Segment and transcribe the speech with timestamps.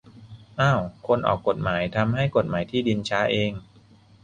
[0.59, 0.81] อ้าว!
[1.07, 3.51] คนออกกฎหมายทำให้กฎหมายที่ดินช้าเอง?